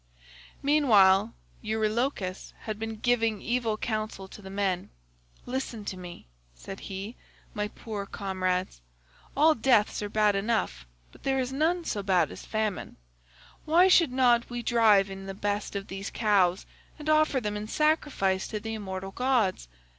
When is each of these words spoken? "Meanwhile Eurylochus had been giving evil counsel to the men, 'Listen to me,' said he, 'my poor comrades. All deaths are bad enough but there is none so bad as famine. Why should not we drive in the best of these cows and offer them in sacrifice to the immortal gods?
"Meanwhile 0.63 1.35
Eurylochus 1.61 2.55
had 2.61 2.79
been 2.79 2.95
giving 2.95 3.39
evil 3.39 3.77
counsel 3.77 4.27
to 4.29 4.41
the 4.41 4.49
men, 4.49 4.89
'Listen 5.45 5.85
to 5.85 5.95
me,' 5.95 6.25
said 6.55 6.79
he, 6.79 7.15
'my 7.53 7.67
poor 7.67 8.07
comrades. 8.07 8.81
All 9.37 9.53
deaths 9.53 10.01
are 10.01 10.09
bad 10.09 10.35
enough 10.35 10.87
but 11.11 11.21
there 11.21 11.37
is 11.37 11.53
none 11.53 11.85
so 11.85 12.01
bad 12.01 12.31
as 12.31 12.47
famine. 12.47 12.97
Why 13.65 13.87
should 13.87 14.11
not 14.11 14.49
we 14.49 14.63
drive 14.63 15.11
in 15.11 15.27
the 15.27 15.35
best 15.35 15.75
of 15.75 15.85
these 15.85 16.09
cows 16.09 16.65
and 16.97 17.07
offer 17.07 17.39
them 17.39 17.55
in 17.55 17.67
sacrifice 17.67 18.47
to 18.47 18.59
the 18.59 18.73
immortal 18.73 19.11
gods? 19.11 19.67